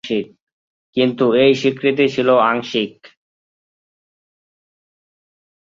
কিন্তু 0.97 1.25
এই 1.35 1.51
স্বীকৃতি 1.55 2.05
ছিল 2.15 2.29
আংশিক। 2.43 2.93